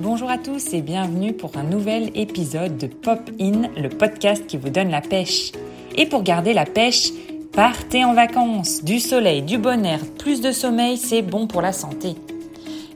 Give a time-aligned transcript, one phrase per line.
[0.00, 4.56] Bonjour à tous et bienvenue pour un nouvel épisode de Pop In, le podcast qui
[4.56, 5.52] vous donne la pêche.
[5.94, 7.12] Et pour garder la pêche,
[7.52, 8.82] partez en vacances.
[8.82, 12.16] Du soleil, du bon air, plus de sommeil, c'est bon pour la santé.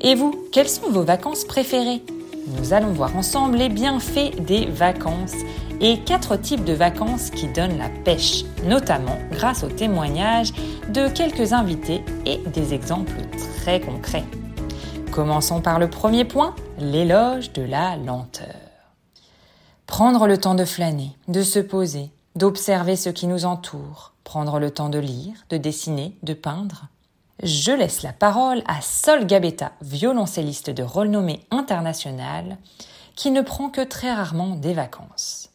[0.00, 2.02] Et vous, quelles sont vos vacances préférées?
[2.58, 5.36] Nous allons voir ensemble les bienfaits des vacances
[5.80, 10.52] et quatre types de vacances qui donnent la pêche, notamment grâce aux témoignages
[10.92, 13.20] de quelques invités et des exemples
[13.58, 14.24] très concrets.
[15.12, 18.46] Commençons par le premier point, l'éloge de la lenteur.
[19.86, 24.70] Prendre le temps de flâner, de se poser, d'observer ce qui nous entoure, prendre le
[24.70, 26.86] temps de lire, de dessiner, de peindre.
[27.43, 32.58] Je laisse la parole à Sol Gabetta, violoncelliste de renommée internationale,
[33.17, 35.50] qui ne prend que très rarement des vacances.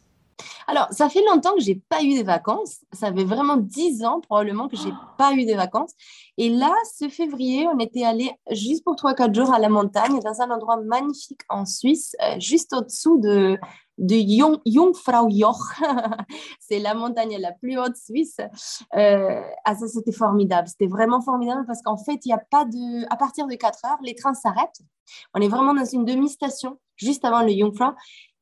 [0.66, 2.80] Alors, ça fait longtemps que j'ai pas eu des vacances.
[2.92, 5.92] Ça fait vraiment dix ans probablement que j'ai pas eu des vacances.
[6.38, 10.20] Et là, ce février, on était allé juste pour trois quatre jours à la montagne,
[10.20, 13.58] dans un endroit magnifique en Suisse, euh, juste au-dessous de,
[13.98, 15.80] de Jung, Jungfraujoch.
[16.60, 18.38] c'est la montagne la plus haute suisse.
[18.96, 20.68] Euh, ah, ça, c'était formidable.
[20.68, 23.12] C'était vraiment formidable parce qu'en fait, il n'y a pas de.
[23.12, 24.80] À partir de 4 heures, les trains s'arrêtent.
[25.34, 27.92] On est vraiment dans une demi-station juste avant le Jungfrau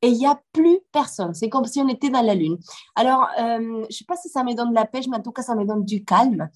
[0.01, 1.33] et il n'y a plus personne.
[1.33, 2.57] C'est comme si on était dans la lune.
[2.95, 5.21] Alors, euh, je ne sais pas si ça me donne de la pêche, mais en
[5.21, 6.49] tout cas, ça me donne du calme.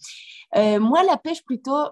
[0.56, 1.86] Euh, moi, la pêche, plutôt,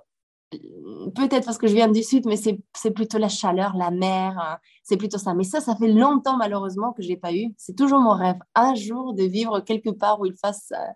[1.15, 4.57] peut-être parce que je viens du sud, mais c'est plutôt la chaleur, la mer, hein.
[4.83, 5.33] c'est plutôt ça.
[5.33, 7.53] Mais ça, ça fait longtemps, malheureusement, que je n'ai pas eu.
[7.57, 10.91] C'est toujours mon rêve, un jour, de vivre quelque part où il fasse euh,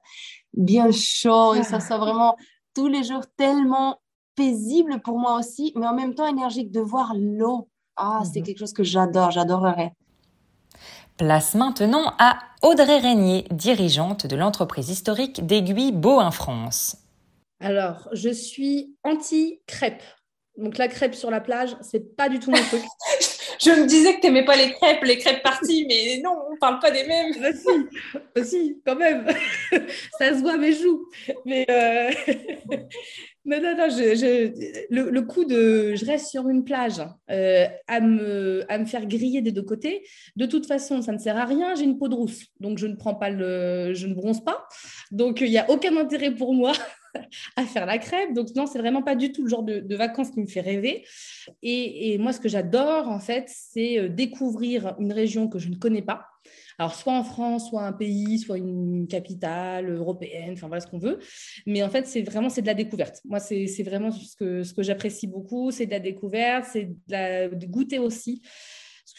[0.54, 2.36] bien chaud et ça soit vraiment
[2.74, 4.00] tous les jours tellement
[4.36, 7.68] paisible pour moi aussi, mais en même temps énergique de voir l'eau.
[7.96, 8.46] Ah, c'est mhm.
[8.46, 9.94] quelque chose que j'adore, j'adorerais.
[11.18, 16.96] Place maintenant à Audrey Régnier, dirigeante de l'entreprise historique d'Aiguille Beau France.
[17.60, 20.04] Alors, je suis anti-crêpe.
[20.58, 22.82] Donc la crêpe sur la plage, c'est pas du tout mon truc.
[23.62, 26.58] je me disais que tu n'aimais pas les crêpes, les crêpes parties, mais non, on
[26.58, 27.34] parle pas des mêmes.
[27.40, 29.26] Bah si, bah si quand même.
[30.18, 31.06] Ça se voit mes joues.
[31.46, 32.12] Mais euh...
[33.46, 38.78] non, non, non, le, coup de je reste sur une plage euh, à, me, à
[38.78, 40.06] me faire griller des deux côtés,
[40.36, 41.74] de toute façon, ça ne sert à rien.
[41.76, 44.68] J'ai une peau de rousse, donc je ne prends pas le, je ne bronze pas.
[45.12, 46.74] Donc il n'y a aucun intérêt pour moi
[47.56, 48.34] à faire la crêpe.
[48.34, 51.06] Donc non, c'est vraiment pas du tout le genre de, vacances qui me fait rêver.
[51.62, 55.76] Et, moi, ce que j'adore, en fait, c'est euh, découvrir une région que je ne
[55.76, 56.26] connais pas.
[56.78, 60.98] Alors, soit en France, soit un pays, soit une capitale européenne, enfin voilà ce qu'on
[60.98, 61.20] veut.
[61.66, 63.22] Mais en fait, c'est vraiment c'est de la découverte.
[63.26, 68.42] Moi, c'est vraiment ce que, j'apprécie beaucoup, c'est de la découverte, c'est de, goûter aussi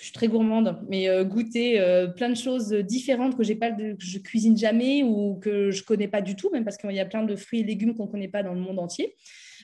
[0.01, 3.71] je suis très gourmande, mais euh, goûter euh, plein de choses différentes que j'ai pas,
[3.71, 7.01] que je cuisine jamais ou que je connais pas du tout, même parce qu'il y
[7.01, 9.15] a plein de fruits et légumes qu'on connaît pas dans le monde entier.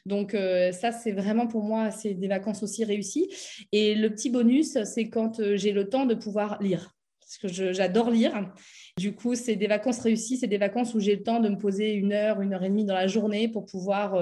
[0.04, 3.30] Donc euh, ça, c'est vraiment pour moi, c'est des vacances aussi réussies.
[3.72, 6.94] Et le petit bonus, c'est quand j'ai le temps de pouvoir lire,
[7.26, 8.32] parce que j'adore lire.
[8.96, 11.58] Du coup, c'est des vacances réussies, c'est des vacances où j'ai le temps de me
[11.58, 14.16] poser une heure, une heure et demie dans la journée pour pouvoir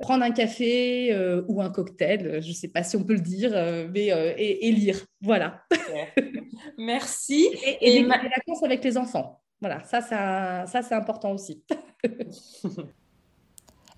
[0.00, 3.20] prendre un café euh, ou un cocktail, je ne sais pas si on peut le
[3.20, 5.04] dire, euh, mais, euh, et, lire.
[5.20, 5.62] Voilà.
[6.78, 7.48] Merci.
[7.80, 9.40] Et, les, vacances avec les enfants.
[9.60, 11.64] Voilà, ça, ça, ça c'est important aussi.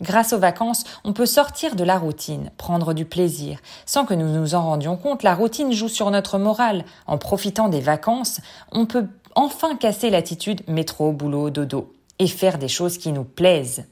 [0.00, 3.58] Grâce aux vacances, on peut sortir de la routine, prendre du plaisir.
[3.86, 6.84] Sans que nous nous en rendions compte, la routine joue sur notre morale.
[7.06, 8.40] En profitant des vacances,
[8.72, 13.84] on peut enfin casser l'attitude métro, boulot, dodo et faire des choses qui nous plaisent.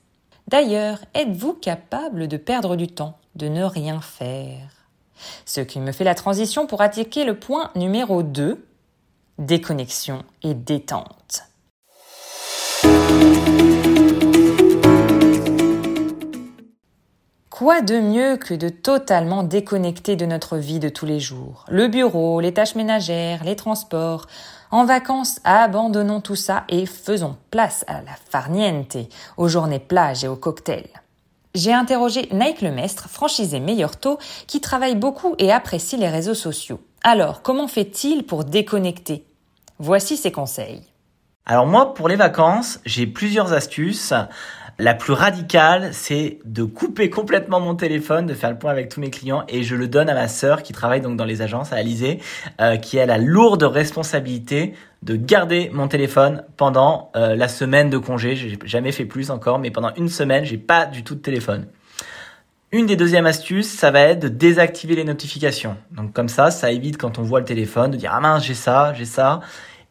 [0.49, 4.69] D'ailleurs, êtes-vous capable de perdre du temps, de ne rien faire?
[5.47, 8.65] Ce qui me fait la transition pour attaquer le point numéro 2,
[9.39, 11.45] déconnexion et détente.
[17.63, 21.65] Quoi de mieux que de totalement déconnecter de notre vie de tous les jours?
[21.69, 24.27] Le bureau, les tâches ménagères, les transports,
[24.73, 28.97] en vacances, abandonnons tout ça et faisons place à la farniente,
[29.37, 30.91] aux journées plage et aux cocktails.
[31.55, 34.19] J'ai interrogé Nike Lemestre, franchisé Meilleur Taux,
[34.49, 36.81] qui travaille beaucoup et apprécie les réseaux sociaux.
[37.05, 39.25] Alors, comment fait-il pour déconnecter?
[39.79, 40.83] Voici ses conseils.
[41.45, 44.15] Alors moi, pour les vacances, j'ai plusieurs astuces.
[44.83, 48.99] La plus radicale, c'est de couper complètement mon téléphone, de faire le point avec tous
[48.99, 51.73] mes clients et je le donne à ma sœur qui travaille donc dans les agences
[51.73, 52.19] à Alizé,
[52.61, 54.75] euh, qui a la lourde responsabilité
[55.05, 58.35] de garder mon téléphone pendant euh, la semaine de congé.
[58.35, 61.69] J'ai jamais fait plus encore, mais pendant une semaine, j'ai pas du tout de téléphone.
[62.73, 65.77] Une des deuxièmes astuces, ça va être de désactiver les notifications.
[65.93, 68.55] Donc comme ça, ça évite quand on voit le téléphone de dire ah mince j'ai
[68.55, 69.43] ça, j'ai ça,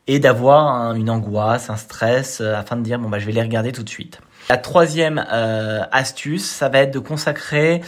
[0.08, 3.42] et d'avoir une angoisse, un stress, euh, afin de dire bon bah je vais les
[3.42, 4.20] regarder tout de suite.
[4.52, 7.80] La troisième euh, astuce, ça va être de consacrer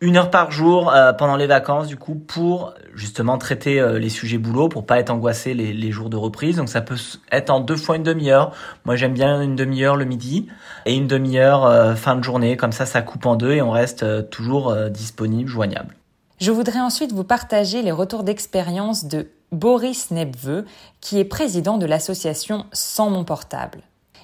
[0.00, 4.08] une heure par jour euh, pendant les vacances du coup pour justement traiter euh, les
[4.08, 6.56] sujets boulot pour pas être angoissé les, jours de reprise.
[6.56, 6.96] Donc ça peut
[7.30, 8.52] être en deux fois une demi-heure.
[8.86, 10.48] Moi j'aime bien une demi-heure le midi
[10.86, 12.56] et une demi-heure fin de journée.
[12.56, 15.94] Comme ça ça coupe en deux et on reste toujours disponible joignable.
[16.40, 20.64] Je voudrais ensuite vous partager les retours d'expérience de Boris Nebveux
[21.02, 23.80] qui est président de l'association Sans mon portable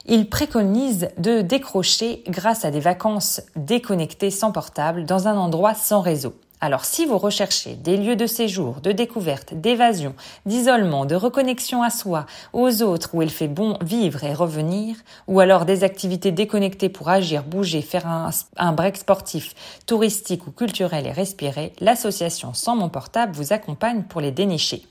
[0.09, 6.01] il préconise de décrocher grâce à des vacances déconnectées sans portable dans un endroit sans
[6.01, 6.35] réseau.
[6.61, 10.15] Alors si vous recherchez des lieux de séjour, de découverte, d'évasion,
[10.45, 14.97] d'isolement, de reconnexion à soi, aux autres où il fait bon vivre et revenir,
[15.29, 18.09] ou alors des activités déconnectées pour agir, bouger, faire
[18.57, 19.55] un, break sportif,
[19.87, 24.83] touristique ou culturel et respirer, l'association Sans mon portable vous accompagne pour les dénicher.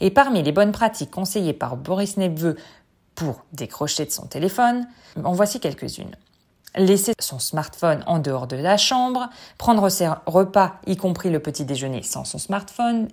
[0.00, 2.56] Et parmi les bonnes pratiques conseillées par Boris Nebveux
[3.14, 4.86] pour décrocher de son téléphone,
[5.22, 6.16] en voici quelques-unes.
[6.76, 9.28] Laisser son smartphone en dehors de la chambre,
[9.58, 13.08] prendre ses repas, y compris le petit déjeuner, sans son smartphone,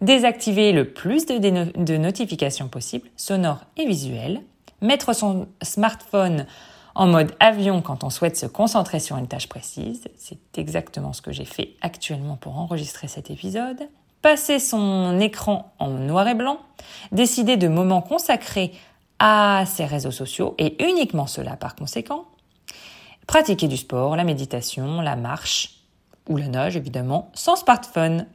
[0.00, 4.42] désactiver le plus de, notifications possibles, sonores et visuelles,
[4.80, 6.46] mettre son smartphone
[6.94, 11.22] en mode avion quand on souhaite se concentrer sur une tâche précise, c'est exactement ce
[11.22, 13.88] que j'ai fait actuellement pour enregistrer cet épisode,
[14.22, 16.60] passer son écran en noir et blanc,
[17.12, 18.72] décider de moments consacrés
[19.20, 22.24] à ses réseaux sociaux et uniquement cela par conséquent.
[23.26, 25.84] Pratiquer du sport, la méditation, la marche
[26.28, 28.26] ou la nage évidemment, sans smartphone.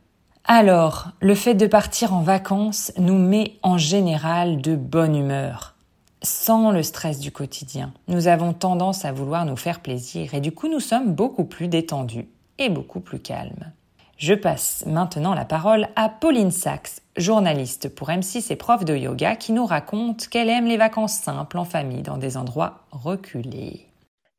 [0.46, 5.74] Alors, le fait de partir en vacances nous met en général de bonne humeur,
[6.22, 7.92] sans le stress du quotidien.
[8.08, 11.68] Nous avons tendance à vouloir nous faire plaisir et du coup nous sommes beaucoup plus
[11.68, 12.30] détendus
[12.60, 13.72] et beaucoup plus calmes.
[14.18, 19.36] Je passe maintenant la parole à Pauline Sachs, journaliste pour M6 et prof de yoga,
[19.36, 23.88] qui nous raconte qu'elle aime les vacances simples en famille dans des endroits reculés.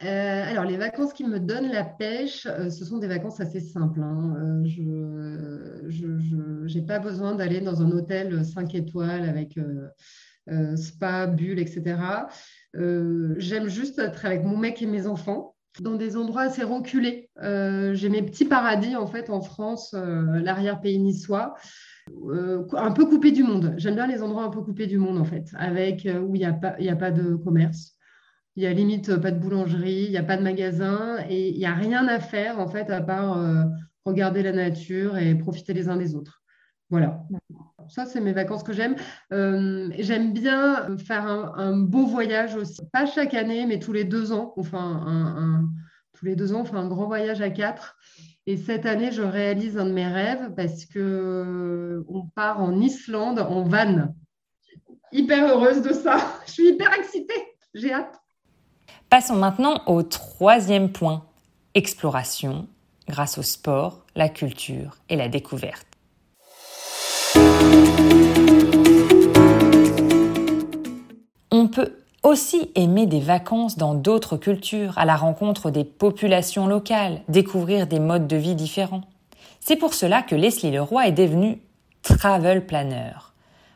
[0.02, 3.60] Euh, alors, les vacances qui me donnent la pêche, euh, ce sont des vacances assez
[3.60, 4.00] simples.
[4.00, 4.36] Hein.
[4.38, 4.64] Euh,
[5.88, 9.58] je n'ai pas besoin d'aller dans un hôtel 5 étoiles avec
[10.76, 11.98] spa, bulle, etc.
[12.72, 17.30] J'aime juste être avec mon mec et mes enfants dans des endroits assez reculés.
[17.42, 21.54] Euh, j'ai mes petits paradis en fait en France, euh, l'arrière-pays niçois,
[22.28, 23.74] euh, un peu coupé du monde.
[23.76, 26.44] J'aime bien les endroits un peu coupés du monde en fait, avec où il n'y
[26.44, 27.94] a, pas, a pas de commerce.
[28.56, 31.58] Il y a limite pas de boulangerie, il n'y a pas de magasin et il
[31.58, 33.38] n'y a rien à faire en fait à part
[34.06, 36.42] regarder la nature et profiter les uns des autres.
[36.90, 37.20] Voilà.
[37.88, 38.96] Ça, c'est mes vacances que j'aime.
[39.32, 42.80] Euh, j'aime bien faire un, beau voyage aussi.
[42.92, 44.54] Pas chaque année, mais tous les deux ans.
[44.56, 45.68] Enfin, un,
[46.12, 47.96] tous les deux ans, on fait un grand voyage à quatre.
[48.46, 53.40] Et cette année, je réalise un de mes rêves parce que on part en Islande
[53.40, 54.14] en van.
[55.12, 56.18] Hyper heureuse de ça.
[56.46, 57.56] Je suis hyper excitée.
[57.74, 58.20] J'ai hâte.
[59.10, 61.24] Passons maintenant au troisième point
[61.74, 62.68] exploration
[63.08, 65.86] grâce au sport, la culture et la découverte.
[71.50, 77.20] On peut aussi aimer des vacances dans d'autres cultures, à la rencontre des populations locales,
[77.28, 79.02] découvrir des modes de vie différents.
[79.60, 81.60] C'est pour cela que Leslie Leroy est devenue
[82.02, 83.12] travel planner.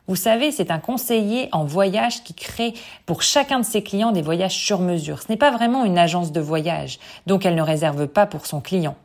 [0.06, 2.74] Vous savez, c'est un conseiller en voyage qui crée
[3.06, 5.22] pour chacun de ses clients des voyages sur mesure.
[5.22, 8.60] Ce n'est pas vraiment une agence de voyage, donc elle ne réserve pas pour son
[8.60, 8.96] client.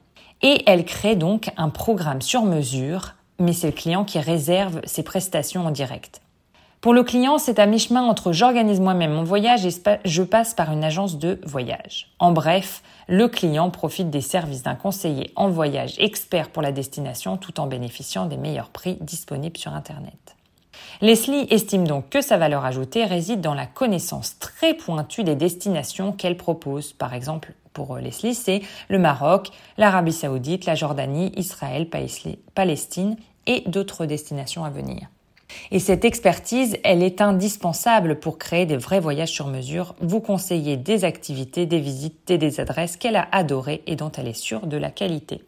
[0.41, 5.03] Et elle crée donc un programme sur mesure mais c'est le client qui réserve ses
[5.03, 6.21] prestations en direct.
[6.81, 9.71] Pour le client, c'est à mi-chemin entre j'organise moi-même mon voyage et
[10.05, 12.11] je passe par une agence de voyage.
[12.19, 17.37] En bref, le client profite des services d'un conseiller en voyage expert pour la destination
[17.37, 20.35] tout en bénéficiant des meilleurs prix disponibles sur Internet.
[21.01, 26.11] Leslie estime donc que sa valeur ajoutée réside dans la connaissance très pointue des destinations
[26.11, 31.87] qu'elle propose, par exemple pour Leslie, c'est le Maroc, l'Arabie saoudite, la Jordanie, Israël,
[32.55, 35.07] Palestine et d'autres destinations à venir.
[35.71, 40.77] Et cette expertise, elle est indispensable pour créer des vrais voyages sur mesure, vous conseiller
[40.77, 44.65] des activités, des visites et des adresses qu'elle a adorées et dont elle est sûre
[44.65, 45.43] de la qualité.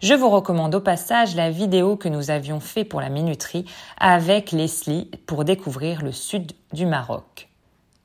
[0.00, 3.64] Je vous recommande au passage la vidéo que nous avions fait pour la minuterie
[3.98, 7.48] avec Leslie pour découvrir le sud du Maroc.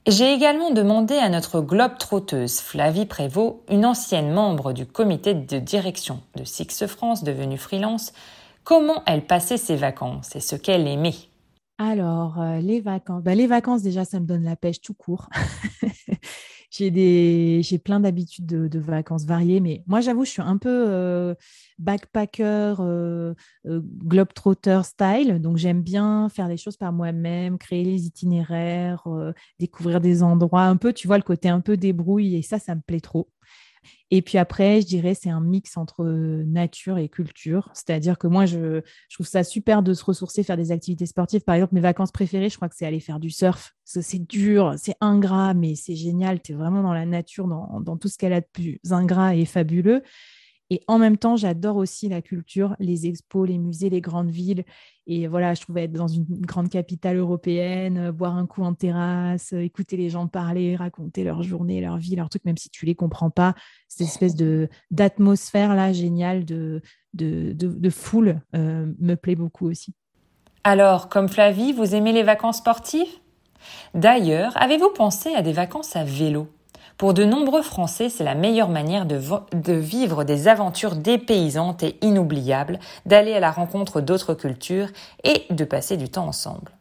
[0.07, 6.21] J'ai également demandé à notre globe-trotteuse Flavie Prévost, une ancienne membre du comité de direction
[6.35, 8.11] de Six France devenue freelance,
[8.63, 11.13] comment elle passait ses vacances et ce qu'elle aimait.
[11.77, 13.21] Alors, euh, les vacances.
[13.21, 15.29] Bah, les vacances, déjà, ça me donne la pêche tout court.
[16.71, 21.35] j'ai plein d'habitudes de, vacances variées, mais moi, j'avoue, je suis un peu euh,
[21.79, 23.33] backpacker, euh,
[23.67, 25.39] euh, globetrotter style.
[25.41, 29.03] Donc, j'aime bien faire les choses par moi-même, créer les itinéraires,
[29.59, 32.75] découvrir des endroits, un peu, tu vois, le côté un peu débrouille, et ça, ça
[32.75, 33.29] me plaît trop.
[34.09, 37.69] Et puis après, je dirais, c'est un mix entre nature et culture.
[37.73, 38.81] C'est-à-dire que moi, je,
[39.13, 41.41] trouve ça super de se ressourcer, faire des activités sportives.
[41.41, 43.73] Par exemple, mes vacances préférées, je crois que c'est aller faire du surf.
[43.85, 46.41] C'est dur, c'est ingrat, mais c'est génial.
[46.41, 49.35] Tu es vraiment dans la nature, dans, dans tout ce qu'elle a de plus ingrat
[49.35, 50.01] et fabuleux.
[50.71, 54.63] Et en même temps, j'adore aussi la culture, les expos, les musées, les grandes villes.
[55.05, 58.73] Et voilà, je trouvais être dans une grande capitale européenne, euh, boire un coup en
[58.73, 62.69] terrasse, euh, écouter les gens parler, raconter leur journée, leur vie, leur truc, même si
[62.69, 63.53] tu les comprends pas.
[63.89, 64.33] Cette espèce
[64.91, 66.81] d'atmosphère là géniale de,
[67.13, 69.93] de, de, foule euh, me plaît beaucoup aussi.
[70.63, 73.19] Alors, comme Flavie, vous aimez les vacances sportives?
[73.93, 76.47] D'ailleurs, avez-vous pensé à des vacances à vélo?
[76.97, 82.79] Pour de nombreux Français, c'est la meilleure manière de, vivre des aventures dépaysantes et inoubliables,
[83.05, 84.89] d'aller à la rencontre d'autres cultures
[85.23, 86.71] et de passer du temps ensemble.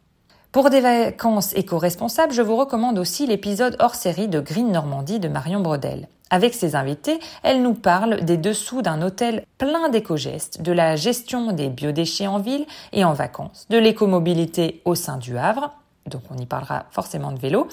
[0.52, 5.28] Pour des vacances éco-responsables, je vous recommande aussi l'épisode hors série de Green Normandie de
[5.28, 6.08] Marion Brodel.
[6.28, 11.52] Avec ses invités, elle nous parle des dessous d'un hôtel plein d'éco-gestes, de la gestion
[11.52, 15.72] des biodéchets en ville et en vacances, de l'écomobilité au sein du Havre,
[16.06, 17.68] donc on y parlera forcément de vélo,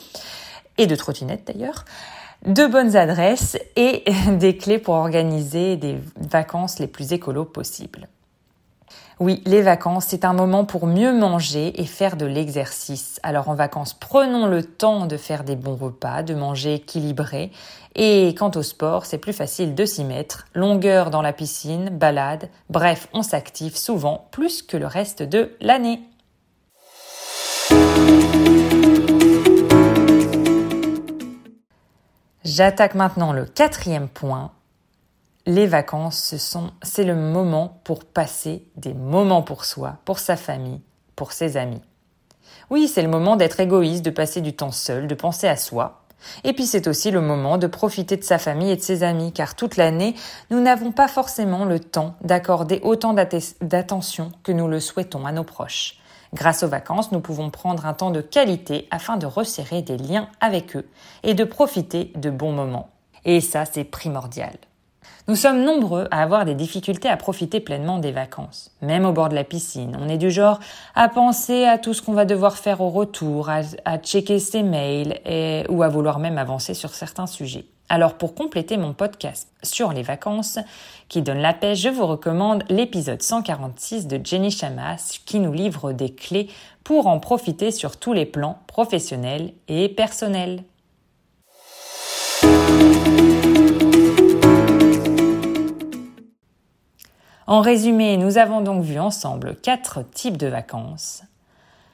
[0.78, 1.86] et de trottinette d'ailleurs,
[2.46, 4.04] de bonnes adresses et
[4.38, 8.08] des clés pour organiser des vacances les plus écolos possibles.
[9.20, 13.20] Oui, les vacances, c'est un moment pour mieux manger et faire de l'exercice.
[13.24, 17.52] Alors en vacances, prenons le temps de faire des bons repas, de manger équilibré.
[17.96, 20.46] Et quant au sport, c'est plus facile de s'y mettre.
[20.54, 26.00] Longueur dans la piscine, balade, bref, on s'active souvent plus que le reste de l'année.
[32.58, 34.50] J'attaque maintenant le quatrième point.
[35.46, 36.34] Les vacances,
[36.82, 40.82] c'est le moment pour passer des moments pour soi, pour sa famille,
[41.16, 41.84] pour ses amis.
[42.72, 46.02] Oui, c'est le moment d'être égoïste, de passer du temps seul, de penser à soi.
[46.44, 49.34] Et puis c'est aussi le moment de profiter de sa famille et de ses amis,
[49.34, 50.16] car toute l'année,
[50.50, 55.44] nous n'avons pas forcément le temps d'accorder autant d'attention que nous le souhaitons à nos
[55.44, 56.00] proches.
[56.34, 60.30] Grâce aux vacances, nous pouvons prendre un temps de qualité afin de resserrer des liens
[60.42, 60.88] avec eux
[61.24, 62.90] et de profiter de bons moments.
[63.26, 64.54] Et ça, c'est primordial.
[65.30, 69.28] Nous sommes nombreux à avoir des difficultés à profiter pleinement des vacances, même au bord
[69.28, 69.98] de la piscine.
[70.00, 70.62] On est du genre
[70.96, 75.20] à penser à tout ce qu'on va devoir faire au retour, à, checker ses mails
[75.68, 77.66] ou à vouloir même avancer sur certains sujets.
[77.90, 80.60] Alors pour compléter mon podcast sur les vacances
[81.10, 85.92] qui donne la pêche, je vous recommande l'épisode 146 de Jenny Chamas qui nous livre
[85.92, 86.48] des clés
[86.86, 90.64] pour en profiter sur tous les plans professionnels et personnels.
[97.50, 101.24] En résumé, nous avons donc vu ensemble quatre types de vacances.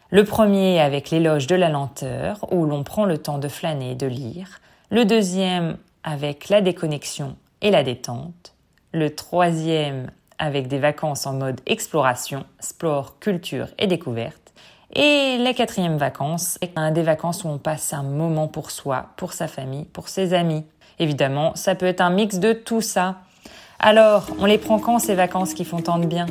[0.09, 3.95] Le premier avec l'éloge de la lenteur, où l'on prend le temps de flâner et
[3.95, 8.55] de lire le deuxième avec la déconnexion et la détente,
[8.93, 14.53] le troisième avec des vacances en mode exploration, sport, culture et découverte,
[14.95, 16.57] et la quatrième vacance,
[16.93, 20.65] des vacances où on passe un moment pour soi, pour sa famille, pour ses amis.
[20.97, 23.17] Évidemment, ça peut être un mix de tout ça.
[23.85, 26.25] Alors, on les prend quand ces vacances qui font tant de bien?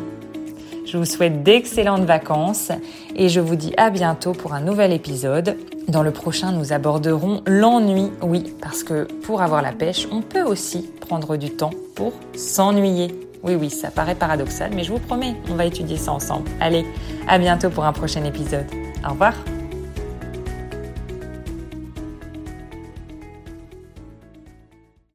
[0.86, 2.72] Je vous souhaite d'excellentes vacances
[3.14, 5.58] et je vous dis à bientôt pour un nouvel épisode.
[5.86, 8.10] Dans le prochain, nous aborderons l'ennui.
[8.22, 13.08] Oui, parce que pour avoir la pêche, on peut aussi prendre du temps pour s'ennuyer.
[13.42, 16.48] Oui, oui, ça paraît paradoxal, mais je vous promets, on va étudier ça ensemble.
[16.58, 16.86] Allez,
[17.28, 18.64] à bientôt pour un prochain épisode.
[19.06, 19.34] Au revoir.